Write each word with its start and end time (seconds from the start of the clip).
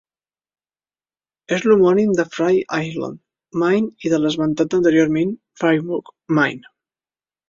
És 1.57 1.65
l'homònim 1.65 2.15
de 2.19 2.23
Frye 2.37 2.63
Island, 2.85 3.19
Maine 3.63 4.05
i 4.09 4.13
de 4.15 4.21
l'esmentat 4.23 4.73
anteriorment 4.79 5.35
Fryeburg, 5.63 6.11
Maine. 6.39 6.73